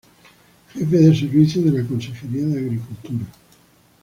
[0.73, 3.25] Jefe de Servicio de la Consejería de Agricultura.